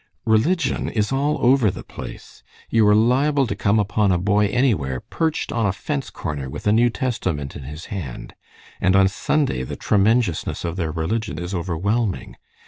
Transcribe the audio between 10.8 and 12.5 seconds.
religion is overwhelming.